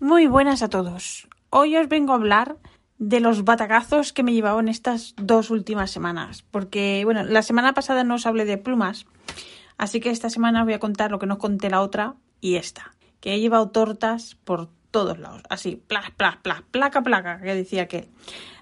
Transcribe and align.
Muy 0.00 0.26
buenas 0.26 0.62
a 0.62 0.70
todos. 0.70 1.28
Hoy 1.50 1.76
os 1.76 1.86
vengo 1.86 2.12
a 2.12 2.16
hablar 2.16 2.56
de 2.96 3.20
los 3.20 3.44
batacazos 3.44 4.14
que 4.14 4.22
me 4.22 4.32
llevaban 4.32 4.68
estas 4.68 5.14
dos 5.18 5.50
últimas 5.50 5.90
semanas. 5.90 6.42
Porque, 6.50 7.02
bueno, 7.04 7.22
la 7.22 7.42
semana 7.42 7.74
pasada 7.74 8.02
no 8.02 8.14
os 8.14 8.24
hablé 8.24 8.46
de 8.46 8.56
plumas. 8.56 9.04
Así 9.76 10.00
que 10.00 10.08
esta 10.08 10.30
semana 10.30 10.60
os 10.60 10.64
voy 10.64 10.72
a 10.72 10.78
contar 10.78 11.10
lo 11.10 11.18
que 11.18 11.26
no 11.26 11.36
conté 11.36 11.68
la 11.68 11.82
otra 11.82 12.14
y 12.40 12.54
esta. 12.54 12.94
Que 13.20 13.34
he 13.34 13.40
llevado 13.40 13.68
tortas 13.68 14.36
por 14.42 14.70
todos 14.90 15.18
lados. 15.18 15.42
Así, 15.50 15.76
plas, 15.76 16.10
plas, 16.12 16.38
plas, 16.38 16.62
placa, 16.70 17.02
placa, 17.02 17.38
que 17.42 17.54
decía 17.54 17.86
que. 17.86 18.08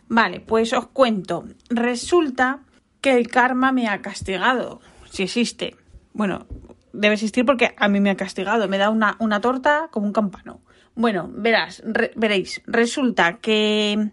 Vale, 0.09 0.41
pues 0.41 0.73
os 0.73 0.89
cuento. 0.89 1.45
Resulta 1.71 2.63
que 3.01 3.17
el 3.17 3.29
karma 3.29 3.71
me 3.71 3.87
ha 3.87 4.03
castigado. 4.03 4.81
Si 5.09 5.23
existe. 5.23 5.77
Bueno, 6.13 6.47
debe 6.93 7.15
existir 7.15 7.47
porque 7.47 7.77
a 7.77 7.87
mí 7.87 8.01
me 8.01 8.11
ha 8.11 8.17
castigado. 8.17 8.67
Me 8.67 8.79
da 8.79 8.91
una, 8.91 9.15
una 9.21 9.41
torta 9.41 9.87
como 9.93 10.05
un 10.05 10.13
campano. 10.13 10.63
Bueno, 10.99 11.31
verás, 11.33 11.81
veréis. 12.17 12.61
Resulta 12.67 13.39
que. 13.39 14.11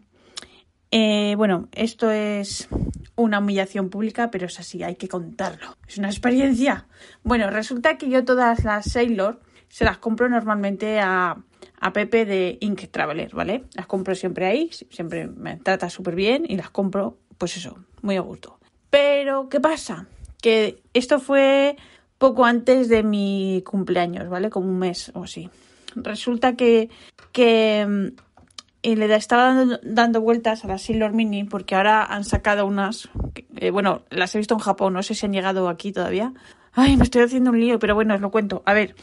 Eh, 0.91 1.33
bueno, 1.35 1.67
esto 1.71 2.11
es 2.11 2.67
una 3.15 3.39
humillación 3.39 3.89
pública, 3.89 4.29
pero 4.29 4.45
es 4.45 4.59
así, 4.59 4.83
hay 4.83 4.95
que 4.95 5.07
contarlo. 5.07 5.77
Es 5.87 5.97
una 5.97 6.09
experiencia. 6.09 6.85
Bueno, 7.23 7.49
resulta 7.49 7.97
que 7.97 8.07
yo 8.07 8.23
todas 8.23 8.63
las 8.63 8.91
Sailor 8.91 9.41
se 9.67 9.83
las 9.83 9.97
compro 9.97 10.29
normalmente 10.29 10.99
a, 10.99 11.37
a 11.79 11.91
Pepe 11.91 12.23
de 12.23 12.59
Ink 12.61 12.83
Traveler, 12.91 13.33
¿vale? 13.33 13.63
Las 13.73 13.87
compro 13.87 14.13
siempre 14.13 14.45
ahí, 14.45 14.69
siempre 14.71 15.25
me 15.25 15.57
trata 15.57 15.89
súper 15.89 16.13
bien 16.13 16.45
y 16.47 16.55
las 16.55 16.69
compro, 16.69 17.17
pues 17.39 17.57
eso, 17.57 17.79
muy 18.03 18.15
a 18.15 18.21
gusto. 18.21 18.59
Pero, 18.91 19.49
¿qué 19.49 19.59
pasa? 19.59 20.07
Que 20.39 20.83
esto 20.93 21.19
fue 21.19 21.77
poco 22.19 22.45
antes 22.45 22.89
de 22.89 23.01
mi 23.01 23.63
cumpleaños, 23.65 24.29
¿vale? 24.29 24.51
Como 24.51 24.67
un 24.67 24.77
mes 24.77 25.11
o 25.15 25.23
así. 25.23 25.49
Resulta 25.95 26.55
que, 26.55 26.89
que 27.31 27.85
mm, 27.87 28.93
le 28.93 29.15
estaba 29.15 29.65
dando, 29.83 30.21
vueltas 30.21 30.63
a 30.63 30.67
la 30.67 30.77
Sailor 30.77 31.13
Mini 31.13 31.43
porque 31.43 31.75
ahora 31.75 32.03
han 32.03 32.23
sacado 32.23 32.65
unas, 32.65 33.09
eh, 33.55 33.71
bueno, 33.71 34.03
las 34.09 34.35
he 34.35 34.37
visto 34.37 34.53
en 34.53 34.59
Japón, 34.59 34.93
no 34.93 35.03
sé 35.03 35.15
si 35.15 35.25
han 35.25 35.33
llegado 35.33 35.69
aquí 35.69 35.91
todavía. 35.91 36.33
Ay, 36.73 36.97
me 36.97 37.03
estoy 37.03 37.21
haciendo 37.23 37.51
un 37.51 37.59
lío, 37.59 37.79
pero 37.79 37.95
bueno, 37.95 38.13
os 38.15 38.21
lo 38.21 38.31
cuento. 38.31 38.61
A 38.65 38.73
ver, 38.73 38.95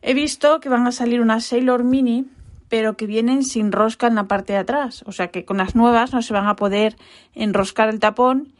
he 0.00 0.14
visto 0.14 0.60
que 0.60 0.68
van 0.68 0.86
a 0.86 0.92
salir 0.92 1.20
unas 1.20 1.44
Sailor 1.44 1.84
Mini, 1.84 2.26
pero 2.68 2.96
que 2.96 3.06
vienen 3.06 3.42
sin 3.42 3.72
rosca 3.72 4.06
en 4.06 4.14
la 4.14 4.24
parte 4.24 4.52
de 4.52 4.60
atrás. 4.60 5.04
O 5.06 5.12
sea 5.12 5.28
que 5.28 5.44
con 5.44 5.58
las 5.58 5.74
nuevas 5.74 6.12
no 6.12 6.22
se 6.22 6.32
van 6.32 6.46
a 6.46 6.56
poder 6.56 6.96
enroscar 7.34 7.88
el 7.88 8.00
tapón 8.00 8.52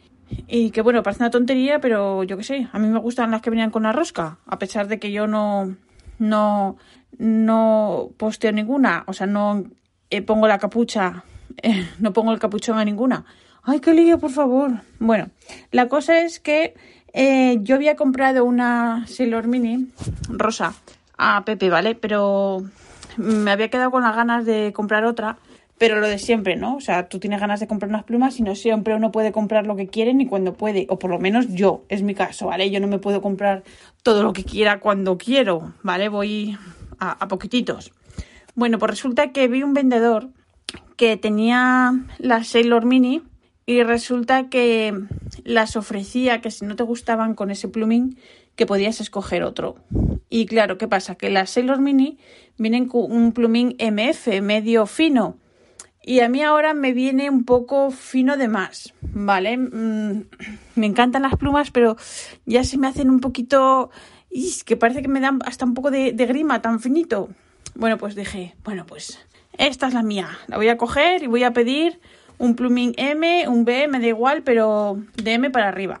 y 0.47 0.71
que 0.71 0.81
bueno, 0.81 1.03
parece 1.03 1.23
una 1.23 1.31
tontería, 1.31 1.79
pero 1.79 2.23
yo 2.23 2.37
qué 2.37 2.43
sé, 2.43 2.67
a 2.71 2.79
mí 2.79 2.87
me 2.87 2.99
gustan 2.99 3.31
las 3.31 3.41
que 3.41 3.49
venían 3.49 3.71
con 3.71 3.83
la 3.83 3.93
rosca, 3.93 4.37
a 4.45 4.59
pesar 4.59 4.87
de 4.87 4.99
que 4.99 5.11
yo 5.11 5.27
no, 5.27 5.75
no, 6.19 6.77
no 7.17 8.09
posteo 8.17 8.51
ninguna, 8.51 9.03
o 9.07 9.13
sea, 9.13 9.27
no 9.27 9.65
eh, 10.09 10.21
pongo 10.21 10.47
la 10.47 10.59
capucha, 10.59 11.23
eh, 11.61 11.87
no 11.99 12.13
pongo 12.13 12.31
el 12.31 12.39
capuchón 12.39 12.77
a 12.77 12.85
ninguna. 12.85 13.25
Ay, 13.63 13.81
qué 13.81 13.93
lío, 13.93 14.17
por 14.17 14.31
favor. 14.31 14.71
Bueno, 14.99 15.29
la 15.71 15.89
cosa 15.89 16.19
es 16.19 16.39
que 16.39 16.73
eh, 17.13 17.57
yo 17.61 17.75
había 17.75 17.97
comprado 17.97 18.45
una 18.45 19.05
Sailor 19.07 19.47
Mini 19.47 19.89
rosa 20.29 20.73
a 21.17 21.43
Pepe, 21.43 21.69
¿vale? 21.69 21.95
Pero 21.95 22.63
me 23.17 23.51
había 23.51 23.69
quedado 23.69 23.91
con 23.91 24.03
las 24.03 24.15
ganas 24.15 24.45
de 24.45 24.71
comprar 24.73 25.03
otra 25.03 25.37
pero 25.77 25.99
lo 25.99 26.07
de 26.07 26.17
siempre, 26.17 26.55
¿no? 26.55 26.75
O 26.75 26.81
sea, 26.81 27.07
tú 27.07 27.19
tienes 27.19 27.39
ganas 27.39 27.59
de 27.59 27.67
comprar 27.67 27.89
unas 27.89 28.03
plumas 28.03 28.39
y 28.39 28.43
no 28.43 28.55
siempre 28.55 28.95
uno 28.95 29.11
puede 29.11 29.31
comprar 29.31 29.67
lo 29.67 29.75
que 29.75 29.87
quiere 29.87 30.13
ni 30.13 30.25
cuando 30.25 30.53
puede, 30.53 30.87
o 30.89 30.97
por 30.97 31.11
lo 31.11 31.19
menos 31.19 31.47
yo, 31.49 31.83
es 31.89 32.01
mi 32.01 32.15
caso, 32.15 32.47
¿vale? 32.47 32.69
Yo 32.71 32.79
no 32.79 32.87
me 32.87 32.97
puedo 32.97 33.21
comprar 33.21 33.63
todo 34.01 34.23
lo 34.23 34.33
que 34.33 34.43
quiera 34.43 34.79
cuando 34.79 35.17
quiero, 35.17 35.73
¿vale? 35.83 36.09
Voy 36.09 36.57
a, 36.99 37.11
a 37.11 37.27
poquititos. 37.27 37.91
Bueno, 38.55 38.79
pues 38.79 38.89
resulta 38.89 39.31
que 39.31 39.47
vi 39.47 39.61
un 39.61 39.73
vendedor 39.73 40.29
que 40.95 41.15
tenía 41.15 41.93
la 42.17 42.43
Sailor 42.43 42.85
Mini 42.85 43.21
y 43.67 43.83
resulta 43.83 44.49
que 44.49 44.93
las 45.43 45.75
ofrecía 45.75 46.41
que 46.41 46.49
si 46.49 46.65
no 46.65 46.75
te 46.75 46.83
gustaban 46.83 47.35
con 47.35 47.51
ese 47.51 47.67
plumín 47.67 48.17
que 48.55 48.65
podías 48.65 48.99
escoger 48.99 49.43
otro. 49.43 49.75
Y 50.29 50.47
claro, 50.47 50.79
¿qué 50.79 50.87
pasa? 50.87 51.15
Que 51.15 51.29
las 51.29 51.51
Sailor 51.51 51.79
Mini 51.79 52.17
vienen 52.57 52.87
con 52.87 53.11
un 53.11 53.31
plumín 53.31 53.77
MF 53.79 54.41
medio 54.41 54.87
fino 54.87 55.37
y 56.07 56.21
a 56.21 56.29
mí 56.29 56.41
ahora 56.41 56.73
me 56.73 56.93
viene 56.93 57.29
un 57.29 57.43
poco 57.43 57.91
fino 57.91 58.37
de 58.37 58.47
más, 58.47 58.93
¿vale? 59.01 59.57
Mm, 59.57 60.23
me 60.75 60.85
encantan 60.85 61.23
las 61.23 61.35
plumas, 61.35 61.69
pero 61.69 61.97
ya 62.45 62.63
se 62.63 62.77
me 62.77 62.87
hacen 62.87 63.09
un 63.09 63.19
poquito... 63.19 63.91
Y 64.29 64.53
que 64.65 64.77
parece 64.77 65.01
que 65.01 65.09
me 65.09 65.19
dan 65.19 65.39
hasta 65.45 65.65
un 65.65 65.73
poco 65.73 65.91
de, 65.91 66.13
grima 66.13 66.61
tan 66.61 66.79
finito. 66.79 67.27
Bueno, 67.75 67.97
pues 67.97 68.15
dije, 68.15 68.55
bueno, 68.63 68.85
pues 68.85 69.19
esta 69.57 69.89
es 69.89 69.93
la 69.93 70.01
mía. 70.01 70.29
La 70.47 70.55
voy 70.55 70.69
a 70.69 70.77
coger 70.77 71.23
y 71.23 71.27
voy 71.27 71.43
a 71.43 71.51
pedir 71.51 71.99
un 72.37 72.55
plumín 72.55 72.93
M, 72.95 73.45
un 73.49 73.65
B, 73.65 73.89
me 73.89 73.99
da 73.99 74.07
igual, 74.07 74.43
pero 74.43 74.97
de 75.21 75.33
M 75.33 75.49
para 75.49 75.67
arriba. 75.67 75.99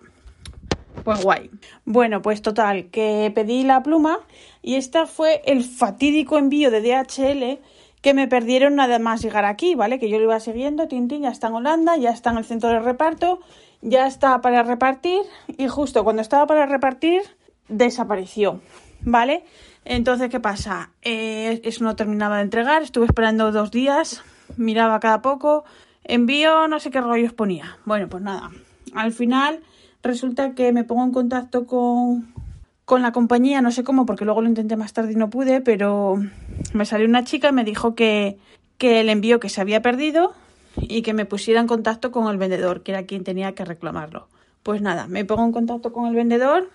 Pues 1.03 1.21
guay. 1.21 1.51
Bueno, 1.83 2.21
pues 2.21 2.41
total, 2.41 2.85
que 2.91 3.29
pedí 3.35 3.63
la 3.63 3.83
pluma 3.83 4.19
y 4.61 4.75
esta 4.75 5.05
fue 5.05 5.41
el 5.45 5.65
fatídico 5.65 6.37
envío 6.37 6.71
de 6.71 6.81
DHL 6.81 7.59
que 8.01 8.13
me 8.13 8.27
perdieron 8.27 8.75
nada 8.75 8.99
más 8.99 9.21
llegar 9.21 9.45
aquí, 9.45 9.75
¿vale? 9.75 9.99
Que 9.99 10.09
yo 10.09 10.17
lo 10.17 10.25
iba 10.25 10.39
siguiendo, 10.39 10.87
Tintín 10.87 11.23
ya 11.23 11.29
está 11.29 11.47
en 11.47 11.55
Holanda, 11.55 11.97
ya 11.97 12.11
está 12.11 12.31
en 12.31 12.37
el 12.37 12.45
centro 12.45 12.69
de 12.69 12.79
reparto, 12.79 13.39
ya 13.81 14.07
está 14.07 14.41
para 14.41 14.63
repartir 14.63 15.21
y 15.57 15.67
justo 15.67 16.03
cuando 16.03 16.21
estaba 16.21 16.47
para 16.47 16.65
repartir 16.65 17.21
desapareció, 17.67 18.61
¿vale? 19.01 19.43
Entonces, 19.85 20.29
¿qué 20.29 20.39
pasa? 20.39 20.91
Eh, 21.01 21.61
eso 21.63 21.83
no 21.83 21.95
terminaba 21.95 22.37
de 22.37 22.43
entregar, 22.43 22.81
estuve 22.81 23.05
esperando 23.05 23.51
dos 23.51 23.71
días, 23.71 24.21
miraba 24.57 24.99
cada 24.99 25.21
poco, 25.21 25.63
envío, 26.03 26.67
no 26.67 26.79
sé 26.79 26.91
qué 26.91 27.01
rollos 27.01 27.33
ponía. 27.33 27.77
Bueno, 27.85 28.07
pues 28.09 28.21
nada, 28.21 28.51
al 28.93 29.11
final 29.11 29.61
resulta 30.03 30.53
que 30.53 30.71
me 30.71 30.83
pongo 30.83 31.03
en 31.03 31.11
contacto 31.11 31.65
con, 31.65 32.33
con 32.87 33.01
la 33.01 33.11
compañía, 33.11 33.61
no 33.61 33.69
sé 33.71 33.83
cómo, 33.83 34.05
porque 34.05 34.23
luego 34.23 34.41
lo 34.41 34.47
intenté 34.47 34.77
más 34.77 34.93
tarde 34.93 35.11
y 35.11 35.15
no 35.17 35.29
pude, 35.29 35.59
pero 35.59 36.23
me 36.71 36.85
salió 36.85 37.05
una 37.05 37.25
chica 37.25 37.49
y 37.49 37.51
me 37.51 37.65
dijo 37.65 37.95
que, 37.95 38.37
que 38.77 39.01
el 39.01 39.09
envío 39.09 39.41
que 39.41 39.49
se 39.49 39.59
había 39.59 39.81
perdido 39.81 40.33
y 40.77 41.01
que 41.01 41.13
me 41.13 41.25
pusiera 41.25 41.59
en 41.59 41.67
contacto 41.67 42.13
con 42.13 42.31
el 42.31 42.37
vendedor, 42.37 42.83
que 42.83 42.93
era 42.93 43.03
quien 43.03 43.25
tenía 43.25 43.51
que 43.51 43.65
reclamarlo. 43.65 44.29
Pues 44.63 44.81
nada, 44.81 45.05
me 45.07 45.25
pongo 45.25 45.43
en 45.43 45.51
contacto 45.51 45.91
con 45.91 46.07
el 46.07 46.15
vendedor 46.15 46.69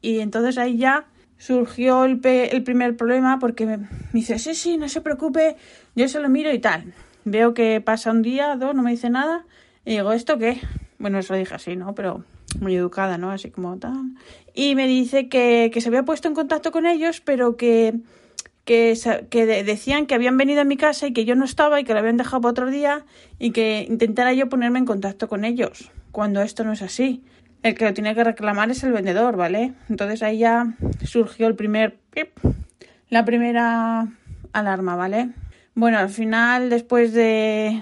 y 0.00 0.20
entonces 0.20 0.56
ahí 0.56 0.78
ya 0.78 1.04
surgió 1.36 2.06
el, 2.06 2.22
el 2.24 2.62
primer 2.62 2.96
problema 2.96 3.38
porque 3.38 3.66
me, 3.66 3.86
dice, 4.14 4.38
sí, 4.38 4.54
sí, 4.54 4.78
no 4.78 4.88
se 4.88 5.02
preocupe, 5.02 5.56
yo 5.94 6.08
se 6.08 6.20
lo 6.20 6.30
miro 6.30 6.54
y 6.54 6.58
tal. 6.58 6.94
Veo 7.26 7.52
que 7.52 7.82
pasa 7.82 8.12
un 8.12 8.22
día, 8.22 8.56
dos, 8.56 8.74
no 8.74 8.82
me 8.82 8.92
dice 8.92 9.10
nada 9.10 9.44
y 9.84 9.90
digo, 9.90 10.10
¿esto 10.10 10.38
qué? 10.38 10.62
Bueno, 10.98 11.18
eso 11.18 11.34
lo 11.34 11.38
dije 11.38 11.54
así, 11.54 11.76
¿no? 11.76 11.94
Pero 11.94 12.24
muy 12.60 12.74
educada, 12.74 13.18
¿no? 13.18 13.30
Así 13.30 13.50
como 13.50 13.78
tal. 13.78 14.12
Y 14.54 14.74
me 14.74 14.86
dice 14.86 15.28
que, 15.28 15.70
se 15.78 15.88
había 15.88 16.04
puesto 16.04 16.28
en 16.28 16.34
contacto 16.34 16.72
con 16.72 16.86
ellos, 16.86 17.20
pero 17.20 17.56
que, 17.56 17.94
que, 18.64 18.94
decían 19.64 20.06
que 20.06 20.14
habían 20.14 20.36
venido 20.36 20.60
a 20.60 20.64
mi 20.64 20.76
casa 20.76 21.06
y 21.06 21.12
que 21.12 21.24
yo 21.24 21.34
no 21.34 21.44
estaba 21.44 21.80
y 21.80 21.84
que 21.84 21.92
lo 21.92 22.00
habían 22.00 22.16
dejado 22.16 22.40
para 22.40 22.50
otro 22.50 22.70
día 22.70 23.04
y 23.38 23.52
que 23.52 23.86
intentara 23.88 24.32
yo 24.32 24.48
ponerme 24.48 24.78
en 24.78 24.86
contacto 24.86 25.28
con 25.28 25.44
ellos, 25.44 25.90
cuando 26.12 26.42
esto 26.42 26.64
no 26.64 26.72
es 26.72 26.82
así. 26.82 27.22
El 27.62 27.74
que 27.74 27.84
lo 27.84 27.94
tiene 27.94 28.14
que 28.14 28.24
reclamar 28.24 28.70
es 28.70 28.82
el 28.84 28.92
vendedor, 28.92 29.36
¿vale? 29.36 29.74
Entonces 29.88 30.22
ahí 30.22 30.38
ya 30.38 30.74
surgió 31.04 31.46
el 31.46 31.54
primer... 31.54 31.98
La 33.10 33.24
primera 33.24 34.08
alarma, 34.52 34.96
¿vale? 34.96 35.30
Bueno, 35.74 35.98
al 35.98 36.08
final, 36.08 36.70
después 36.70 37.12
de 37.12 37.80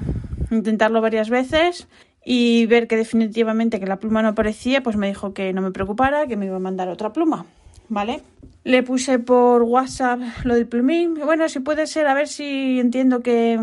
intentarlo 0.50 1.00
varias 1.00 1.31
veces, 1.31 1.88
y 2.28 2.66
ver 2.66 2.88
que 2.88 2.97
definitivamente 2.97 3.78
que 3.78 3.87
la 3.87 4.00
pluma 4.00 4.20
no 4.20 4.31
aparecía, 4.31 4.82
pues 4.82 4.97
me 4.97 5.06
dijo 5.06 5.32
que 5.32 5.53
no 5.53 5.62
me 5.62 5.70
preocupara, 5.70 6.26
que 6.26 6.37
me 6.37 6.47
iba 6.47 6.56
a 6.56 6.59
mandar 6.59 6.88
otra 6.88 7.12
pluma, 7.12 7.47
¿vale? 7.88 8.20
Le 8.64 8.82
puse 8.82 9.20
por 9.20 9.62
WhatsApp 9.62 10.19
lo 10.42 10.56
del 10.56 10.66
plumín. 10.66 11.14
Bueno, 11.25 11.48
si 11.48 11.60
puede 11.60 11.87
ser, 11.87 12.09
a 12.09 12.14
ver 12.14 12.26
si 12.26 12.81
entiendo 12.81 13.23
que, 13.23 13.61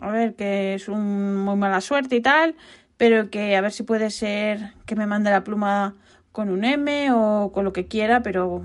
a 0.00 0.10
ver, 0.10 0.34
que 0.36 0.72
es 0.72 0.88
un 0.88 1.36
muy 1.44 1.54
mala 1.56 1.82
suerte 1.82 2.16
y 2.16 2.22
tal, 2.22 2.54
pero 2.96 3.28
que 3.28 3.56
a 3.56 3.60
ver 3.60 3.72
si 3.72 3.82
puede 3.82 4.08
ser 4.08 4.72
que 4.86 4.96
me 4.96 5.06
mande 5.06 5.30
la 5.30 5.44
pluma 5.44 5.94
con 6.32 6.48
un 6.48 6.64
M 6.64 7.12
o 7.12 7.52
con 7.52 7.62
lo 7.62 7.74
que 7.74 7.88
quiera, 7.88 8.22
pero 8.22 8.62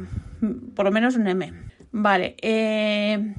por 0.74 0.86
lo 0.86 0.92
menos 0.94 1.18
un 1.18 1.28
M. 1.28 1.52
Vale, 1.92 2.38
eh, 2.42 3.34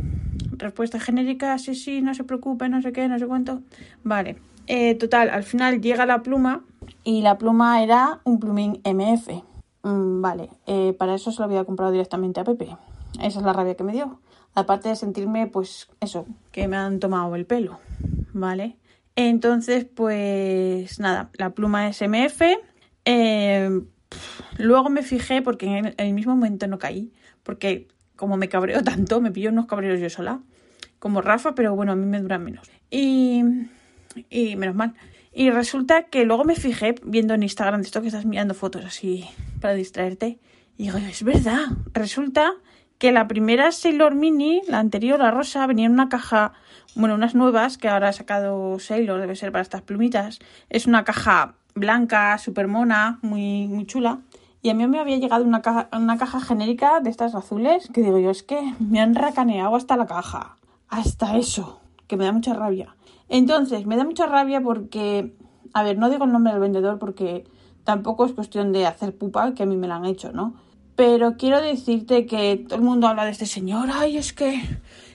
respuesta 0.59 1.01
genérica, 1.01 1.57
sí, 1.57 1.75
sí, 1.75 2.03
no 2.03 2.13
se 2.13 2.25
preocupe, 2.25 2.69
no 2.69 2.83
sé 2.83 2.93
qué, 2.93 3.09
no 3.09 3.19
sé 3.19 3.27
cuánto. 3.27 3.63
Vale, 4.05 4.37
eh, 4.69 4.95
total, 4.95 5.31
al 5.31 5.45
final 5.45 5.81
llega 5.81 6.05
la 6.05 6.23
pluma 6.23 6.63
y 7.03 7.23
la 7.23 7.39
pluma 7.39 7.83
era 7.83 8.21
un 8.25 8.39
plumín 8.39 8.83
MF. 8.85 9.43
Mm, 9.83 10.21
vale, 10.21 10.51
eh, 10.67 10.95
para 10.99 11.15
eso 11.15 11.33
se 11.33 11.39
lo 11.39 11.47
había 11.47 11.65
comprado 11.65 11.91
directamente 11.91 12.41
a 12.41 12.45
Pepe. 12.45 12.77
Esa 13.23 13.39
es 13.39 13.45
la 13.45 13.55
rabia 13.55 13.77
que 13.77 13.85
me 13.85 13.93
dio. 13.93 14.21
Aparte 14.55 14.91
de 14.91 14.97
sentirme, 14.97 15.47
pues, 15.47 15.89
eso, 16.01 16.27
que 16.53 16.69
me 16.69 16.77
han 16.77 17.01
tomado 17.01 17.35
el 17.35 17.47
pelo. 17.47 17.79
Vale. 18.35 18.77
Entonces, 19.17 19.87
pues 19.87 21.01
nada, 21.01 21.31
la 21.39 21.51
pluma 21.51 21.89
es 21.89 22.03
MF. 22.03 22.43
Eh, 23.05 23.81
luego 24.59 24.91
me 24.91 25.03
fijé, 25.03 25.41
porque 25.41 25.67
en 25.67 25.95
el 25.97 26.13
mismo 26.13 26.35
momento 26.35 26.67
no 26.67 26.79
caí, 26.79 27.13
porque 27.43 27.89
como 28.17 28.37
me 28.37 28.51
cabreo 28.51 28.83
tanto, 28.85 29.21
me 29.23 29.31
pillo 29.31 29.51
unos 29.51 29.67
cabreos 29.67 29.99
yo 29.99 30.11
sola. 30.11 30.41
como 30.99 31.23
Rafa, 31.23 31.55
pero 31.55 31.75
bueno, 31.75 31.93
a 31.93 31.97
mí 31.97 32.05
me 32.05 32.21
duran 32.21 32.45
menos. 32.45 32.71
Y, 32.91 33.43
y 34.31 34.57
menos 34.57 34.75
mal. 34.75 34.95
Y 35.33 35.51
resulta 35.51 36.05
que 36.05 36.25
luego 36.25 36.45
me 36.45 36.57
fijé 36.57 36.95
viendo 37.05 37.35
en 37.35 37.43
Instagram 37.43 37.81
de 37.81 37.87
esto 37.87 38.01
que 38.01 38.09
estás 38.09 38.25
mirando 38.25 38.55
fotos 38.55 38.85
así 38.85 39.25
para 39.61 39.75
distraerte. 39.75 40.39
Y 40.77 40.85
digo, 40.85 40.99
es 40.99 41.23
verdad. 41.23 41.67
Resulta 41.93 42.55
que 42.99 43.13
la 43.13 43.29
primera 43.29 43.71
Sailor 43.71 44.15
Mini, 44.15 44.61
la 44.67 44.81
anterior, 44.81 45.21
la 45.21 45.31
rosa, 45.31 45.67
venía 45.67 45.87
en 45.87 45.93
una 45.93 46.09
caja, 46.09 46.53
bueno, 46.95 47.15
unas 47.15 47.35
nuevas 47.35 47.79
que 47.79 47.89
ahora 47.89 48.09
ha 48.09 48.13
sacado 48.13 48.79
Sailor, 48.79 49.21
debe 49.21 49.37
ser 49.37 49.53
para 49.53 49.63
estas 49.63 49.83
plumitas. 49.83 50.41
Es 50.69 50.87
una 50.87 51.05
caja 51.05 51.55
blanca, 51.75 52.37
súper 52.39 52.67
mona, 52.67 53.19
muy, 53.23 53.69
muy 53.69 53.87
chula. 53.87 54.19
Y 54.61 54.71
a 54.71 54.75
mí 54.75 54.87
me 54.89 54.99
había 54.99 55.19
llegado 55.19 55.45
una 55.45 55.63
caja, 55.63 55.89
una 55.93 56.19
caja 56.19 56.41
genérica 56.41 56.99
de 57.01 57.11
estas 57.11 57.37
azules, 57.37 57.89
que 57.95 58.03
digo 58.03 58.19
yo, 58.19 58.31
es 58.31 58.43
que 58.43 58.75
me 58.81 59.01
han 59.01 59.15
racaneado 59.15 59.77
hasta 59.77 59.97
la 59.97 60.07
caja. 60.07 60.57
Hasta 60.89 61.37
eso, 61.37 61.81
que 62.09 62.17
me 62.17 62.25
da 62.25 62.33
mucha 62.33 62.55
rabia. 62.55 62.97
Entonces, 63.29 63.87
me 63.87 63.97
da 63.97 64.05
mucha 64.05 64.27
rabia 64.27 64.61
porque, 64.61 65.35
a 65.73 65.83
ver, 65.83 65.99
no 65.99 66.11
digo 66.11 66.25
el 66.25 66.33
nombre 66.33 66.53
del 66.53 66.61
vendedor 66.61 66.99
porque 66.99 67.45
tampoco 67.85 68.27
es 68.27 68.33
cuestión 68.33 68.73
de 68.73 68.87
hacer 68.87 69.17
pupa, 69.17 69.55
que 69.55 69.63
a 69.63 69.67
mí 69.67 69.77
me 69.77 69.89
la 69.89 69.97
han 69.97 70.05
hecho, 70.05 70.33
¿no? 70.33 70.55
Pero 70.97 71.37
quiero 71.37 71.61
decirte 71.63 72.27
que 72.27 72.65
todo 72.69 72.77
el 72.77 72.85
mundo 72.85 73.07
habla 73.07 73.25
de 73.25 73.31
este 73.31 73.47
señor, 73.47 73.89
ay, 73.93 74.17
es 74.17 74.33
que, 74.33 74.61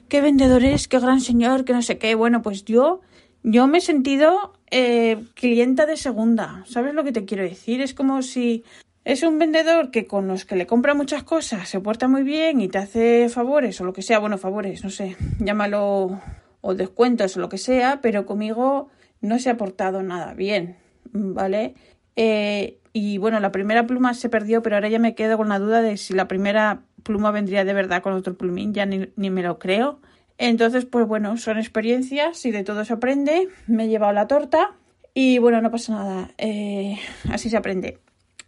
qué 0.07 0.21
vendedor 0.21 0.63
es, 0.63 0.87
qué 0.87 0.99
gran 0.99 1.21
señor, 1.21 1.65
que 1.65 1.73
no 1.73 1.81
sé 1.81 1.97
qué. 1.97 2.15
Bueno, 2.15 2.41
pues 2.41 2.65
yo, 2.65 3.01
yo 3.43 3.67
me 3.67 3.79
he 3.79 3.81
sentido 3.81 4.53
eh, 4.71 5.23
clienta 5.33 5.85
de 5.85 5.97
segunda. 5.97 6.63
¿Sabes 6.65 6.93
lo 6.93 7.03
que 7.03 7.11
te 7.11 7.25
quiero 7.25 7.43
decir? 7.43 7.81
Es 7.81 7.93
como 7.93 8.21
si 8.21 8.63
es 9.05 9.21
un 9.23 9.37
vendedor 9.37 9.91
que 9.91 10.07
con 10.07 10.27
los 10.27 10.45
que 10.45 10.55
le 10.55 10.65
compra 10.65 10.93
muchas 10.93 11.23
cosas 11.23 11.67
se 11.67 11.79
porta 11.79 12.07
muy 12.07 12.23
bien 12.23 12.61
y 12.61 12.69
te 12.69 12.77
hace 12.77 13.27
favores 13.27 13.79
o 13.81 13.83
lo 13.83 13.91
que 13.91 14.01
sea, 14.01 14.19
bueno, 14.19 14.37
favores, 14.37 14.83
no 14.83 14.89
sé, 14.89 15.17
llámalo 15.39 16.21
o 16.65 16.75
descuentos 16.75 17.35
o 17.35 17.41
lo 17.41 17.49
que 17.49 17.57
sea, 17.57 17.99
pero 18.01 18.25
conmigo 18.25 18.87
no 19.19 19.37
se 19.37 19.49
ha 19.49 19.57
portado 19.57 20.01
nada 20.01 20.33
bien, 20.33 20.77
¿vale? 21.11 21.75
Eh, 22.15 22.79
y 22.93 23.17
bueno, 23.17 23.41
la 23.41 23.51
primera 23.51 23.85
pluma 23.85 24.13
se 24.13 24.29
perdió, 24.29 24.61
pero 24.61 24.77
ahora 24.77 24.87
ya 24.87 24.97
me 24.97 25.13
quedo 25.13 25.35
con 25.35 25.49
la 25.49 25.59
duda 25.59 25.81
de 25.81 25.97
si 25.97 26.13
la 26.13 26.29
primera 26.29 26.83
pluma 27.03 27.31
vendría 27.31 27.65
de 27.65 27.73
verdad 27.73 28.01
con 28.01 28.13
otro 28.13 28.37
plumín, 28.37 28.73
ya 28.73 28.85
ni, 28.85 29.09
me 29.17 29.43
lo 29.43 29.59
creo. 29.59 29.99
Entonces, 30.37 30.85
pues 30.85 31.05
bueno, 31.05 31.35
son 31.35 31.57
experiencias 31.57 32.45
y 32.45 32.51
de 32.51 32.63
todo 32.63 32.85
se 32.85 32.93
aprende. 32.93 33.49
Me 33.67 33.83
he 33.83 33.87
llevado 33.89 34.13
la 34.13 34.27
torta 34.27 34.71
y 35.13 35.39
bueno, 35.39 35.59
no 35.61 35.69
pasa 35.69 35.93
nada, 35.93 36.31
eh, 36.37 36.97
así 37.29 37.49
se 37.49 37.57
aprende. 37.57 37.99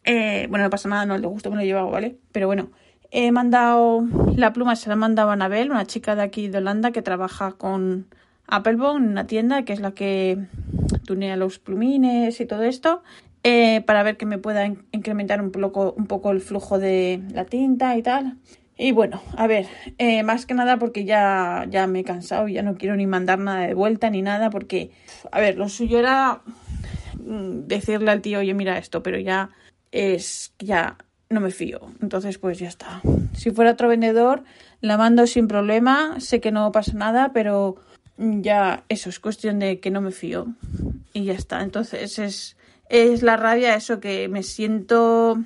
Eh, 0.05 0.47
bueno, 0.49 0.63
no 0.63 0.69
pasa 0.69 0.87
nada, 0.87 1.05
no 1.05 1.17
le 1.17 1.27
gusta 1.27 1.49
me 1.49 1.57
lo 1.57 1.63
he 1.63 1.65
llevado, 1.65 1.89
¿vale? 1.89 2.15
Pero 2.31 2.47
bueno, 2.47 2.71
he 3.17 3.31
mandado 3.31 4.03
la 4.35 4.51
pluma, 4.51 4.75
se 4.75 4.89
la 4.89 4.93
ha 4.93 4.97
mandado 4.97 5.29
a 5.29 5.33
Anabel, 5.33 5.71
una 5.71 5.85
chica 5.85 6.15
de 6.15 6.21
aquí 6.21 6.49
de 6.49 6.57
Holanda 6.57 6.91
que 6.91 7.01
trabaja 7.01 7.53
con 7.53 8.07
Applebone 8.45 9.05
en 9.05 9.11
una 9.11 9.25
tienda, 9.25 9.63
que 9.63 9.71
es 9.71 9.79
la 9.79 9.91
que 9.91 10.37
tunea 11.05 11.37
los 11.37 11.57
plumines 11.57 12.41
y 12.41 12.45
todo 12.45 12.63
esto. 12.63 13.03
Eh, 13.43 13.81
para 13.85 14.03
ver 14.03 14.17
que 14.17 14.25
me 14.25 14.37
pueda 14.37 14.65
incrementar 14.91 15.41
un 15.41 15.51
poco, 15.51 15.93
un 15.93 16.07
poco 16.07 16.31
el 16.31 16.41
flujo 16.41 16.77
de 16.77 17.21
la 17.31 17.45
tinta 17.45 17.95
y 17.95 18.03
tal. 18.03 18.37
Y 18.77 18.91
bueno, 18.91 19.21
a 19.37 19.47
ver, 19.47 19.67
eh, 19.97 20.23
más 20.23 20.45
que 20.45 20.53
nada 20.53 20.77
porque 20.77 21.05
ya, 21.05 21.65
ya 21.69 21.87
me 21.87 22.01
he 22.01 22.03
cansado, 22.03 22.49
ya 22.49 22.63
no 22.63 22.75
quiero 22.75 22.97
ni 22.97 23.07
mandar 23.07 23.39
nada 23.39 23.65
de 23.65 23.75
vuelta 23.75 24.09
ni 24.09 24.23
nada, 24.23 24.49
porque, 24.49 24.91
a 25.31 25.39
ver, 25.39 25.57
lo 25.57 25.69
suyo 25.69 25.99
era 25.99 26.41
mm, 27.17 27.67
decirle 27.67 28.11
al 28.11 28.21
tío, 28.21 28.39
oye, 28.39 28.53
mira 28.53 28.77
esto, 28.77 29.01
pero 29.01 29.17
ya 29.19 29.51
es, 29.93 30.53
ya 30.59 30.97
no 31.29 31.41
me 31.41 31.51
fío. 31.51 31.81
Entonces, 32.01 32.37
pues 32.37 32.59
ya 32.59 32.67
está. 32.67 33.01
Si 33.33 33.51
fuera 33.51 33.71
otro 33.71 33.87
vendedor, 33.87 34.43
la 34.81 34.97
mando 34.97 35.27
sin 35.27 35.47
problema, 35.47 36.19
sé 36.19 36.39
que 36.39 36.51
no 36.51 36.71
pasa 36.71 36.93
nada, 36.93 37.31
pero 37.33 37.77
ya 38.17 38.83
eso 38.89 39.09
es 39.09 39.19
cuestión 39.19 39.59
de 39.59 39.79
que 39.79 39.91
no 39.91 40.01
me 40.01 40.11
fío. 40.11 40.47
Y 41.13 41.25
ya 41.25 41.33
está. 41.33 41.61
Entonces 41.61 42.19
es 42.19 42.55
es 42.89 43.23
la 43.23 43.35
rabia, 43.35 43.75
eso 43.75 43.99
que 43.99 44.27
me 44.27 44.43
siento 44.43 45.37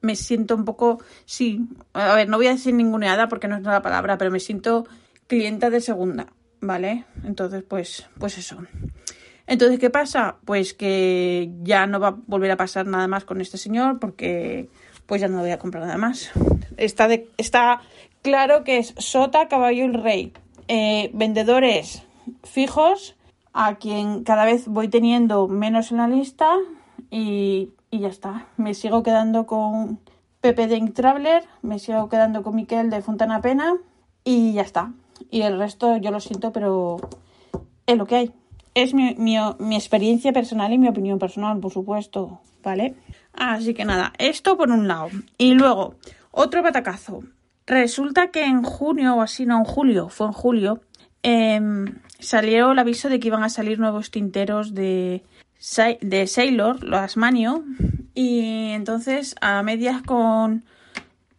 me 0.00 0.16
siento 0.16 0.54
un 0.54 0.66
poco, 0.66 1.02
sí, 1.24 1.66
a 1.94 2.14
ver, 2.14 2.28
no 2.28 2.36
voy 2.36 2.46
a 2.46 2.52
decir 2.52 2.74
ninguna 2.74 3.14
edad 3.14 3.28
porque 3.30 3.48
no 3.48 3.56
es 3.56 3.62
la 3.62 3.80
palabra, 3.80 4.18
pero 4.18 4.30
me 4.30 4.38
siento 4.38 4.86
clienta 5.26 5.70
de 5.70 5.80
segunda, 5.80 6.26
¿vale? 6.60 7.06
Entonces, 7.24 7.62
pues, 7.66 8.06
pues 8.18 8.36
eso. 8.36 8.58
Entonces, 9.46 9.78
¿qué 9.78 9.90
pasa? 9.90 10.36
Pues 10.44 10.74
que 10.74 11.50
ya 11.62 11.86
no 11.86 12.00
va 12.00 12.08
a 12.08 12.16
volver 12.26 12.50
a 12.50 12.56
pasar 12.56 12.86
nada 12.86 13.06
más 13.08 13.24
con 13.24 13.40
este 13.40 13.58
señor 13.58 13.98
porque 13.98 14.68
pues 15.06 15.20
ya 15.20 15.28
no 15.28 15.40
voy 15.40 15.50
a 15.50 15.58
comprar 15.58 15.84
nada 15.84 15.98
más. 15.98 16.30
Está, 16.76 17.80
claro 18.22 18.64
que 18.64 18.78
es 18.78 18.94
Sota, 18.98 19.48
Caballo 19.48 19.84
y 19.84 19.92
Rey. 19.92 20.32
Eh, 20.68 21.10
vendedores 21.12 22.02
fijos 22.42 23.16
a 23.52 23.76
quien 23.76 24.24
cada 24.24 24.44
vez 24.44 24.66
voy 24.66 24.88
teniendo 24.88 25.46
menos 25.46 25.92
en 25.92 25.98
la 25.98 26.08
lista 26.08 26.56
y, 27.10 27.70
ya 27.92 28.08
está. 28.08 28.46
Me 28.56 28.74
sigo 28.74 29.02
quedando 29.02 29.46
con 29.46 30.00
Pepe 30.40 30.66
de 30.66 30.80
Traveler, 30.90 31.44
me 31.62 31.78
sigo 31.78 32.08
quedando 32.08 32.42
con 32.42 32.56
Miquel 32.56 32.90
de 32.90 33.02
Fontana 33.02 33.40
Pena 33.40 33.76
y 34.24 34.54
ya 34.54 34.62
está. 34.62 34.92
Y 35.30 35.42
el 35.42 35.58
resto 35.58 35.96
yo 35.98 36.10
lo 36.10 36.18
siento, 36.18 36.52
pero 36.52 36.96
es 37.86 37.96
lo 37.96 38.06
que 38.06 38.16
hay. 38.16 38.32
Es 38.74 38.92
mi, 38.92 39.14
mi 39.16 39.76
experiencia 39.76 40.32
personal 40.32 40.72
y 40.72 40.78
mi 40.78 40.88
opinión 40.88 41.18
personal, 41.18 41.58
por 41.60 41.72
supuesto, 41.72 42.40
¿vale? 42.62 42.94
Así 43.32 43.74
que 43.74 43.84
nada, 43.84 44.12
esto 44.18 44.56
por 44.56 44.70
un 44.70 44.88
lado. 44.88 45.10
Y 45.38 45.54
luego, 45.54 45.96
otro 46.30 46.62
batacazo. 46.62 47.22
Resulta 47.66 48.30
que 48.30 48.44
en 48.44 48.62
junio 48.62 49.16
o 49.16 49.22
así, 49.22 49.46
no, 49.46 49.58
en 49.58 49.64
julio, 49.64 50.08
fue 50.08 50.26
en 50.26 50.32
julio, 50.32 50.80
eh, 51.22 51.60
salió 52.18 52.72
el 52.72 52.78
aviso 52.78 53.08
de 53.08 53.20
que 53.20 53.28
iban 53.28 53.42
a 53.42 53.48
salir 53.48 53.78
nuevos 53.78 54.10
tinteros 54.10 54.74
de, 54.74 55.22
de 56.00 56.26
Sailor, 56.26 56.84
los 56.84 57.00
Asmanio, 57.00 57.64
y 58.14 58.70
entonces 58.72 59.34
a 59.40 59.62
medias 59.62 60.02
con, 60.02 60.64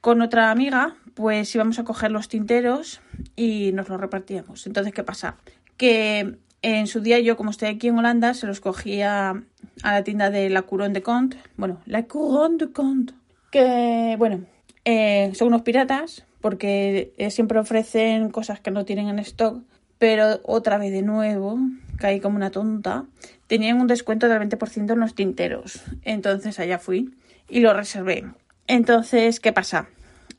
con 0.02 0.22
otra 0.22 0.52
amiga, 0.52 0.96
pues 1.14 1.54
íbamos 1.54 1.80
a 1.80 1.84
coger 1.84 2.12
los 2.12 2.28
tinteros 2.28 3.02
y 3.36 3.72
nos 3.74 3.88
los 3.90 4.00
repartíamos. 4.00 4.66
Entonces, 4.68 4.94
¿qué 4.94 5.04
pasa? 5.04 5.38
Que 5.78 6.38
en 6.66 6.88
su 6.88 7.02
día 7.02 7.20
yo, 7.20 7.38
como 7.38 7.52
estoy 7.52 7.70
aquí 7.70 7.88
en 7.88 7.98
Holanda, 7.98 8.34
se 8.34 8.48
los 8.48 8.60
cogía 8.60 9.44
a 9.84 9.92
la 9.92 10.04
tienda 10.04 10.30
de 10.30 10.50
La 10.50 10.64
Couronne 10.64 10.94
de 10.94 11.02
Comte. 11.02 11.38
Bueno, 11.58 11.80
La 11.86 12.04
Couronne 12.08 12.58
de 12.58 12.72
Comte. 12.72 13.14
Que, 13.52 14.16
bueno, 14.18 14.46
eh, 14.84 15.32
son 15.36 15.50
unos 15.50 15.62
piratas 15.62 16.26
porque 16.42 17.14
eh, 17.18 17.32
siempre 17.32 17.60
ofrecen 17.60 18.30
cosas 18.30 18.60
que 18.60 18.72
no 18.72 18.86
tienen 18.86 19.08
en 19.08 19.20
stock 19.20 19.64
pero 19.98 20.40
otra 20.44 20.78
vez 20.78 20.92
de 20.92 21.02
nuevo, 21.02 21.58
caí 21.98 22.20
como 22.20 22.36
una 22.36 22.52
tonta, 22.52 23.06
tenían 23.48 23.80
un 23.80 23.88
descuento 23.88 24.28
del 24.28 24.40
20% 24.40 24.94
en 24.94 25.00
los 25.00 25.16
tinteros. 25.16 25.82
Entonces 26.04 26.60
allá 26.60 26.80
fui 26.80 27.16
y 27.50 27.62
lo 27.62 27.74
reservé. 27.74 28.26
Entonces, 28.68 29.40
¿qué 29.40 29.54
pasa? 29.54 29.88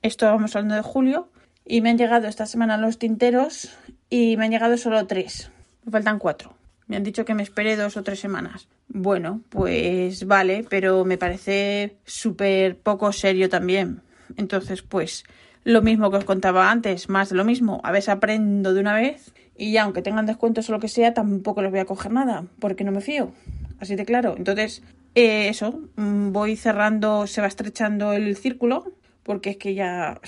Esto 0.02 0.26
vamos 0.26 0.54
hablando 0.54 0.74
de 0.74 0.82
julio 0.82 1.30
y 1.64 1.80
me 1.80 1.90
han 1.90 1.98
llegado 1.98 2.28
esta 2.28 2.46
semana 2.46 2.76
los 2.76 2.98
tinteros 2.98 3.70
y 4.10 4.36
me 4.36 4.44
han 4.44 4.50
llegado 4.50 4.76
solo 4.76 5.06
tres. 5.06 5.50
Me 5.86 5.92
faltan 5.92 6.18
cuatro. 6.18 6.52
Me 6.88 6.96
han 6.96 7.04
dicho 7.04 7.24
que 7.24 7.34
me 7.34 7.44
espere 7.44 7.76
dos 7.76 7.96
o 7.96 8.02
tres 8.02 8.20
semanas. 8.20 8.68
Bueno, 8.88 9.40
pues 9.48 10.26
vale, 10.26 10.66
pero 10.68 11.04
me 11.04 11.16
parece 11.16 11.96
súper 12.04 12.76
poco 12.76 13.12
serio 13.12 13.48
también. 13.48 14.02
Entonces, 14.36 14.82
pues 14.82 15.24
lo 15.62 15.82
mismo 15.82 16.10
que 16.10 16.18
os 16.18 16.24
contaba 16.24 16.70
antes, 16.70 17.08
más 17.08 17.30
de 17.30 17.36
lo 17.36 17.44
mismo. 17.44 17.80
A 17.84 17.92
veces 17.92 18.08
aprendo 18.08 18.74
de 18.74 18.80
una 18.80 18.96
vez 18.96 19.32
y 19.56 19.72
ya, 19.72 19.84
aunque 19.84 20.02
tengan 20.02 20.26
descuentos 20.26 20.68
o 20.68 20.72
lo 20.72 20.80
que 20.80 20.88
sea, 20.88 21.14
tampoco 21.14 21.62
les 21.62 21.70
voy 21.70 21.80
a 21.80 21.86
coger 21.86 22.12
nada, 22.12 22.44
porque 22.58 22.84
no 22.84 22.90
me 22.92 23.00
fío. 23.00 23.32
Así 23.78 23.94
de 23.94 24.04
claro. 24.04 24.34
Entonces, 24.36 24.82
eh, 25.14 25.48
eso, 25.48 25.80
mm, 25.96 26.32
voy 26.32 26.56
cerrando, 26.56 27.28
se 27.28 27.40
va 27.40 27.46
estrechando 27.46 28.12
el 28.12 28.36
círculo, 28.36 28.92
porque 29.22 29.50
es 29.50 29.56
que 29.56 29.74
ya. 29.74 30.20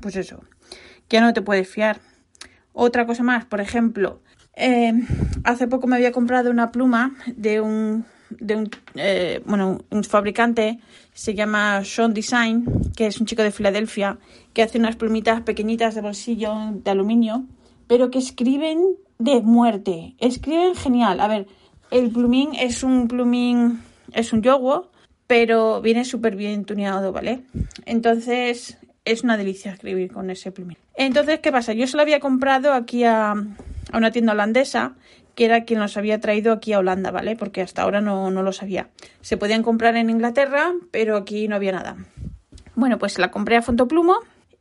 Pues 0.00 0.16
eso, 0.16 0.44
ya 1.10 1.20
no 1.20 1.32
te 1.32 1.42
puedes 1.42 1.68
fiar. 1.68 2.00
Otra 2.72 3.06
cosa 3.06 3.22
más, 3.22 3.44
por 3.44 3.60
ejemplo, 3.60 4.20
eh, 4.56 4.92
hace 5.44 5.68
poco 5.68 5.86
me 5.86 5.96
había 5.96 6.12
comprado 6.12 6.50
una 6.50 6.72
pluma 6.72 7.14
de 7.36 7.60
un 7.60 8.04
de 8.28 8.56
un, 8.56 8.70
eh, 8.96 9.40
bueno, 9.46 9.78
un 9.88 10.02
fabricante, 10.02 10.80
se 11.12 11.34
llama 11.34 11.84
Sean 11.84 12.12
Design, 12.12 12.66
que 12.96 13.06
es 13.06 13.20
un 13.20 13.26
chico 13.26 13.42
de 13.42 13.52
Filadelfia, 13.52 14.18
que 14.52 14.64
hace 14.64 14.78
unas 14.78 14.96
plumitas 14.96 15.42
pequeñitas 15.42 15.94
de 15.94 16.00
bolsillo 16.00 16.52
de 16.72 16.90
aluminio 16.90 17.46
pero 17.86 18.10
que 18.10 18.18
escriben 18.18 18.96
de 19.18 19.40
muerte. 19.40 20.14
Escriben 20.18 20.74
genial. 20.74 21.20
A 21.20 21.28
ver, 21.28 21.46
el 21.90 22.10
plumín 22.10 22.50
es 22.54 22.82
un 22.82 23.08
plumín, 23.08 23.80
es 24.12 24.32
un 24.32 24.42
yogo, 24.42 24.90
pero 25.26 25.80
viene 25.80 26.04
súper 26.04 26.36
bien 26.36 26.64
tuneado, 26.64 27.12
¿vale? 27.12 27.42
Entonces 27.84 28.78
es 29.04 29.22
una 29.22 29.36
delicia 29.36 29.72
escribir 29.72 30.12
con 30.12 30.30
ese 30.30 30.50
plumín. 30.50 30.78
Entonces, 30.96 31.40
¿qué 31.40 31.52
pasa? 31.52 31.72
Yo 31.72 31.86
se 31.86 31.96
lo 31.96 32.02
había 32.02 32.20
comprado 32.20 32.72
aquí 32.72 33.04
a, 33.04 33.34
a 33.92 33.98
una 33.98 34.10
tienda 34.10 34.32
holandesa 34.32 34.94
que 35.34 35.44
era 35.44 35.64
quien 35.64 35.80
los 35.80 35.96
había 35.98 36.18
traído 36.18 36.52
aquí 36.52 36.72
a 36.72 36.78
Holanda, 36.78 37.10
¿vale? 37.10 37.36
Porque 37.36 37.60
hasta 37.60 37.82
ahora 37.82 38.00
no, 38.00 38.30
no 38.30 38.42
lo 38.42 38.52
sabía. 38.52 38.88
Se 39.20 39.36
podían 39.36 39.62
comprar 39.62 39.94
en 39.96 40.08
Inglaterra, 40.08 40.72
pero 40.90 41.16
aquí 41.16 41.46
no 41.46 41.56
había 41.56 41.72
nada. 41.72 41.96
Bueno, 42.74 42.98
pues 42.98 43.18
la 43.18 43.30
compré 43.30 43.56
a 43.56 43.62
Fontoplumo 43.62 44.16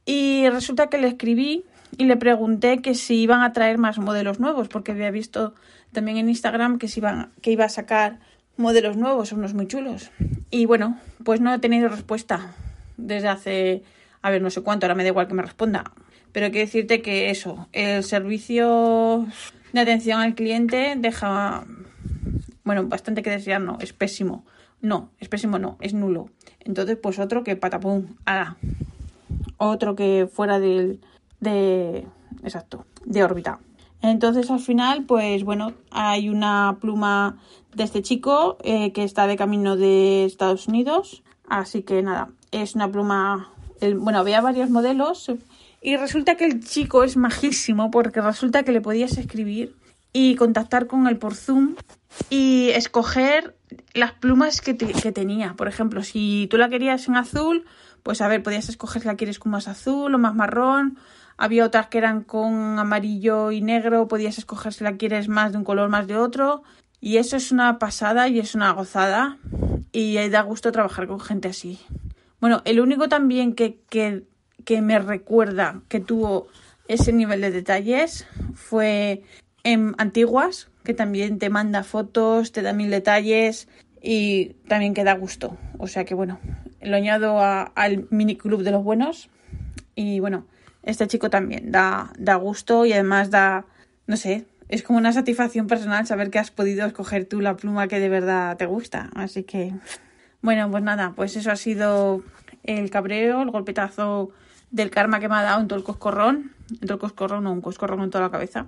y 0.06 0.48
resulta 0.50 0.88
que 0.88 0.98
le 0.98 1.08
escribí 1.08 1.64
y 1.98 2.06
le 2.06 2.18
pregunté 2.18 2.82
que 2.82 2.94
si 2.94 3.16
iban 3.22 3.42
a 3.42 3.54
traer 3.54 3.78
más 3.78 3.98
modelos 4.00 4.40
nuevos, 4.40 4.68
porque 4.68 4.92
había 4.92 5.12
visto 5.12 5.54
también 5.94 6.18
en 6.18 6.28
Instagram 6.28 6.78
que, 6.78 6.90
iban, 6.96 7.32
que 7.42 7.52
iba 7.52 7.66
a 7.66 7.70
sacar 7.70 8.20
modelos 8.58 8.98
nuevos, 8.98 9.32
unos 9.32 9.54
muy 9.54 9.68
chulos. 9.68 10.12
Y 10.52 10.66
bueno, 10.66 11.00
pues 11.24 11.40
no 11.40 11.54
he 11.54 11.60
tenido 11.60 11.88
respuesta 11.88 12.54
desde 12.98 13.30
hace, 13.30 13.84
a 14.22 14.30
ver, 14.30 14.42
no 14.42 14.50
sé 14.50 14.62
cuánto, 14.62 14.86
ahora 14.86 14.96
me 14.96 15.04
da 15.04 15.10
igual 15.10 15.28
que 15.28 15.34
me 15.34 15.42
responda. 15.42 15.86
Pero 16.36 16.52
quiero 16.52 16.66
decirte 16.66 17.02
que 17.02 17.30
eso, 17.30 17.70
el 17.72 18.04
servicio 18.04 19.26
de 19.72 19.80
atención 19.80 20.20
al 20.20 20.36
cliente 20.36 20.96
deja, 20.98 21.64
bueno, 22.66 22.84
bastante 22.88 23.24
que 23.24 23.30
desear, 23.30 23.62
no, 23.62 23.78
es 23.80 23.94
pésimo. 23.94 24.44
No, 24.82 25.12
es 25.22 25.30
pésimo, 25.30 25.60
no, 25.60 25.78
es 25.80 25.94
nulo. 25.94 26.30
Entonces, 26.60 26.98
pues 27.02 27.20
otro 27.20 27.46
que 27.46 27.56
patapum, 27.56 28.18
ah, 28.26 28.58
otro 29.56 29.96
que 29.96 30.28
fuera 30.30 30.60
del, 30.60 31.00
de, 31.40 32.06
exacto, 32.44 32.86
de 33.06 33.24
órbita. 33.24 33.62
Entonces 34.02 34.52
al 34.52 34.60
final, 34.60 35.06
pues 35.06 35.46
bueno, 35.46 35.72
hay 35.90 36.28
una 36.28 36.80
pluma 36.82 37.38
de 37.74 37.86
este 37.86 38.02
chico 38.02 38.58
eh, 38.62 38.92
que 38.92 39.06
está 39.06 39.26
de 39.26 39.38
camino 39.38 39.78
de 39.78 40.26
Estados 40.26 40.68
Unidos. 40.68 41.24
Así 41.48 41.84
que 41.84 42.04
nada, 42.04 42.28
es 42.52 42.76
una 42.76 42.92
pluma, 42.92 43.54
bueno, 43.98 44.20
había 44.20 44.42
varios 44.42 44.70
modelos 44.70 45.32
y 45.82 45.98
resulta 45.98 46.36
que 46.36 46.46
el 46.46 46.64
chico 46.64 47.04
es 47.04 47.18
majísimo 47.18 47.92
porque 47.92 48.22
resulta 48.22 48.64
que 48.64 48.72
le 48.72 48.82
podías 48.82 49.18
escribir 49.18 49.76
y 50.14 50.36
contactar 50.36 50.88
con 50.88 51.08
él 51.08 51.18
por 51.18 51.36
Zoom 51.36 51.76
y 52.30 52.70
escoger 52.70 53.56
las 53.94 54.14
plumas 54.14 54.62
que, 54.62 54.74
tenía. 54.74 55.54
Por 55.56 55.68
ejemplo, 55.68 56.04
si 56.04 56.48
tú 56.50 56.58
la 56.58 56.70
querías 56.70 57.08
en 57.08 57.18
azul, 57.18 57.66
pues 58.02 58.22
a 58.22 58.28
ver, 58.28 58.42
podías 58.42 58.70
escoger 58.70 59.02
si 59.02 59.08
la 59.08 59.16
quieres 59.16 59.40
con 59.40 59.52
más 59.52 59.68
azul 59.68 60.16
o 60.16 60.18
más 60.18 60.34
marrón. 60.34 60.98
Había 61.38 61.66
otras 61.66 61.88
que 61.88 61.98
eran 61.98 62.24
con 62.24 62.80
amarillo 62.80 63.52
y 63.52 63.62
negro, 63.62 64.08
podías 64.08 64.38
escoger 64.38 64.74
si 64.74 64.84
la 64.84 64.96
quieres 64.96 65.28
más 65.28 65.52
de 65.52 65.58
un 65.58 65.66
color, 65.66 65.90
más 65.90 66.08
de 66.08 66.16
otro. 66.16 66.64
Y 67.02 67.18
eso 67.18 67.36
es 67.36 67.52
una 67.52 67.78
pasada 67.78 68.30
y 68.30 68.40
es 68.40 68.56
una 68.56 68.72
gozada. 68.72 69.38
Y 69.92 70.16
da 70.30 70.42
gusto 70.42 70.72
trabajar 70.72 71.08
con 71.08 71.20
gente 71.20 71.50
así. 71.50 71.80
Bueno, 72.40 72.62
el 72.66 72.80
único 72.80 73.10
también 73.10 73.54
que, 73.54 73.80
que, 73.90 74.24
que 74.64 74.82
me 74.82 75.00
recuerda 75.00 75.82
que 75.88 76.00
tuvo 76.00 76.48
ese 76.88 77.12
nivel 77.14 77.42
de 77.42 77.52
detalles 77.52 78.28
fue 78.54 79.24
en 79.64 79.96
Antiguas, 79.98 80.70
que 80.84 80.94
también 80.94 81.40
te 81.40 81.50
manda 81.50 81.84
fotos, 81.84 82.52
te 82.52 82.62
da 82.62 82.74
mil 82.74 82.92
detalles 82.92 83.68
y 84.02 84.54
también 84.68 84.94
que 84.94 85.04
da 85.04 85.16
gusto. 85.16 85.58
O 85.80 85.88
sea 85.88 86.06
que 86.06 86.14
bueno, 86.14 86.40
lo 86.82 86.96
añado 86.96 87.40
al 87.42 88.08
mini 88.12 88.36
club 88.36 88.64
de 88.64 88.72
los 88.72 88.84
buenos. 88.84 89.30
Y 89.96 90.20
bueno, 90.20 90.46
este 90.84 91.08
chico 91.08 91.30
también 91.30 91.72
da, 91.72 92.14
da 92.18 92.36
gusto 92.36 92.86
y 92.86 92.94
además 92.94 93.32
da, 93.32 93.66
no 94.06 94.18
sé, 94.18 94.46
es 94.70 94.84
como 94.84 95.00
una 95.00 95.14
satisfacción 95.14 95.68
personal 95.68 96.06
saber 96.06 96.30
que 96.30 96.40
has 96.40 96.52
podido 96.52 96.86
escoger 96.86 97.26
tú 97.26 97.42
la 97.42 97.56
pluma 97.56 97.88
que 97.88 98.00
de 98.00 98.10
verdad 98.10 98.58
te 98.58 98.66
gusta. 98.66 99.10
Así 99.16 99.44
que, 99.44 99.74
bueno, 100.42 100.70
pues 100.70 100.84
nada, 100.84 101.14
pues 101.16 101.36
eso 101.36 101.52
ha 101.52 101.56
sido 101.56 102.24
el 102.64 102.90
cabreo, 102.90 103.42
el 103.42 103.52
golpetazo 103.52 104.32
del 104.72 104.90
karma 104.90 105.20
que 105.20 105.30
me 105.30 105.36
ha 105.36 105.44
dado 105.44 105.62
en 105.62 105.68
todo 105.68 105.80
el 105.80 105.86
coscorrón. 105.86 106.52
En 106.70 106.80
todo 106.80 106.94
el 106.94 107.00
coscorrón, 107.00 107.44
no, 107.44 107.52
un 107.52 107.62
coscorrón 107.62 108.02
en 108.02 108.10
toda 108.10 108.26
la 108.26 108.32
cabeza. 108.32 108.68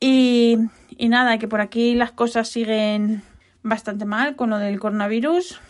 Y, 0.00 0.58
y 0.96 1.08
nada, 1.08 1.38
que 1.38 1.48
por 1.48 1.60
aquí 1.60 1.94
las 1.94 2.12
cosas 2.12 2.48
siguen 2.48 3.22
bastante 3.62 4.04
mal 4.04 4.36
con 4.36 4.50
lo 4.50 4.58
del 4.58 4.78
coronavirus. 4.78 5.60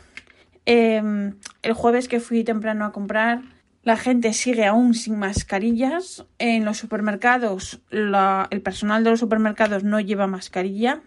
Em, 0.67 1.35
el 1.63 1.73
jueves 1.73 2.09
que 2.09 2.21
fui 2.21 2.45
temprano 2.45 2.85
a 2.85 2.93
comprar, 2.93 3.43
la 3.83 3.97
gente 3.97 4.33
sigue 4.33 4.67
aún 4.67 4.95
sin 4.95 5.19
mascarillas. 5.19 6.25
En 6.39 6.65
los 6.65 6.79
supermercados, 6.79 7.81
el 7.91 8.63
personal 8.63 9.05
de 9.05 9.11
los 9.11 9.21
supermercados 9.21 9.85
no 9.85 10.01
lleva 10.01 10.27
mascarilla. 10.27 11.01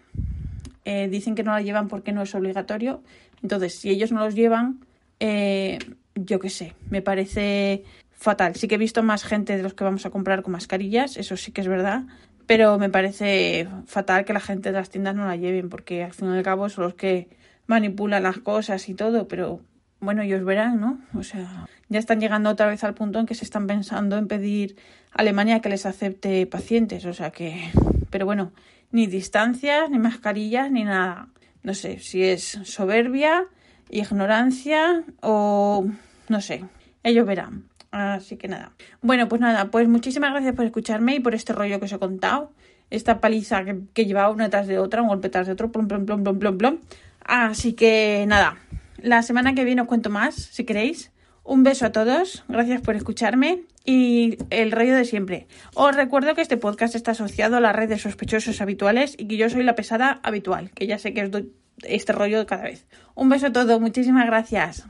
Eh, 0.84 1.08
dicen 1.08 1.34
que 1.34 1.42
no 1.42 1.52
la 1.52 1.62
llevan 1.62 1.88
porque 1.88 2.12
no 2.12 2.22
es 2.22 2.34
obligatorio. 2.34 3.02
Entonces, 3.42 3.78
si 3.78 3.90
ellos 3.90 4.12
no 4.12 4.24
los 4.24 4.34
llevan, 4.34 4.80
eh, 5.20 5.78
yo 6.14 6.38
qué 6.38 6.50
sé, 6.50 6.74
me 6.90 7.02
parece 7.02 7.84
fatal. 8.12 8.56
Sí 8.56 8.68
que 8.68 8.74
he 8.74 8.78
visto 8.78 9.02
más 9.02 9.24
gente 9.24 9.56
de 9.56 9.62
los 9.62 9.74
que 9.74 9.84
vamos 9.84 10.06
a 10.06 10.10
comprar 10.10 10.42
con 10.42 10.52
mascarillas, 10.52 11.16
eso 11.16 11.36
sí 11.36 11.52
que 11.52 11.60
es 11.60 11.68
verdad. 11.68 12.04
Pero 12.46 12.78
me 12.78 12.88
parece 12.88 13.68
fatal 13.86 14.24
que 14.24 14.32
la 14.32 14.40
gente 14.40 14.72
de 14.72 14.78
las 14.78 14.90
tiendas 14.90 15.14
no 15.14 15.26
la 15.26 15.36
lleven, 15.36 15.68
porque 15.68 16.02
al 16.02 16.12
fin 16.14 16.32
y 16.32 16.36
al 16.36 16.42
cabo 16.42 16.68
son 16.68 16.84
los 16.84 16.94
que 16.94 17.28
manipulan 17.66 18.22
las 18.22 18.38
cosas 18.38 18.88
y 18.88 18.94
todo, 18.94 19.28
pero 19.28 19.60
bueno, 20.00 20.22
ellos 20.22 20.44
verán, 20.44 20.80
¿no? 20.80 20.98
O 21.14 21.22
sea, 21.22 21.66
ya 21.88 21.98
están 21.98 22.20
llegando 22.20 22.50
otra 22.50 22.66
vez 22.66 22.82
al 22.84 22.94
punto 22.94 23.18
en 23.18 23.26
que 23.26 23.34
se 23.34 23.44
están 23.44 23.66
pensando 23.66 24.16
en 24.16 24.28
pedir 24.28 24.76
a 25.12 25.20
Alemania 25.20 25.60
que 25.60 25.68
les 25.68 25.86
acepte 25.86 26.46
pacientes, 26.46 27.04
o 27.04 27.12
sea 27.12 27.30
que, 27.30 27.70
pero 28.10 28.26
bueno, 28.26 28.52
ni 28.90 29.06
distancias, 29.06 29.90
ni 29.90 29.98
mascarillas, 29.98 30.70
ni 30.70 30.84
nada. 30.84 31.28
No 31.62 31.74
sé 31.74 31.98
si 31.98 32.24
es 32.24 32.60
soberbia, 32.64 33.46
ignorancia 33.90 35.04
o 35.20 35.86
no 36.28 36.40
sé, 36.40 36.64
ellos 37.02 37.26
verán. 37.26 37.64
Así 37.90 38.36
que 38.36 38.48
nada. 38.48 38.72
Bueno, 39.00 39.28
pues 39.28 39.40
nada, 39.40 39.70
pues 39.70 39.88
muchísimas 39.88 40.32
gracias 40.32 40.54
por 40.54 40.64
escucharme 40.66 41.14
y 41.14 41.20
por 41.20 41.34
este 41.34 41.52
rollo 41.52 41.78
que 41.78 41.86
os 41.86 41.92
he 41.92 41.98
contado. 41.98 42.52
Esta 42.90 43.20
paliza 43.20 43.64
que, 43.64 43.80
que 43.94 44.06
llevaba 44.06 44.30
una 44.30 44.50
tras 44.50 44.66
de 44.66 44.78
otra, 44.78 45.02
un 45.02 45.08
golpe 45.08 45.28
tras 45.28 45.46
de 45.46 45.52
otro, 45.54 45.72
plom, 45.72 45.88
plom, 45.88 46.06
plom, 46.06 46.22
plom, 46.22 46.38
plom, 46.38 46.58
plom. 46.58 46.78
Así 47.20 47.72
que 47.72 48.24
nada, 48.26 48.58
la 48.98 49.22
semana 49.22 49.54
que 49.54 49.64
viene 49.64 49.82
os 49.82 49.88
cuento 49.88 50.10
más, 50.10 50.34
si 50.34 50.64
queréis. 50.64 51.12
Un 51.44 51.62
beso 51.62 51.86
a 51.86 51.92
todos, 51.92 52.44
gracias 52.48 52.82
por 52.82 52.94
escucharme 52.94 53.62
y 53.88 54.36
el 54.50 54.70
rollo 54.70 54.94
de 54.94 55.06
siempre. 55.06 55.46
Os 55.72 55.96
recuerdo 55.96 56.34
que 56.34 56.42
este 56.42 56.58
podcast 56.58 56.94
está 56.94 57.12
asociado 57.12 57.56
a 57.56 57.60
la 57.60 57.72
red 57.72 57.88
de 57.88 57.98
sospechosos 57.98 58.60
habituales 58.60 59.14
y 59.16 59.26
que 59.26 59.38
yo 59.38 59.48
soy 59.48 59.62
la 59.62 59.76
pesada 59.76 60.20
habitual, 60.22 60.70
que 60.72 60.86
ya 60.86 60.98
sé 60.98 61.14
que 61.14 61.22
os 61.22 61.30
doy 61.30 61.54
este 61.84 62.12
rollo 62.12 62.44
cada 62.44 62.64
vez. 62.64 62.86
Un 63.14 63.30
beso 63.30 63.46
a 63.46 63.52
todos, 63.52 63.80
muchísimas 63.80 64.26
gracias. 64.26 64.86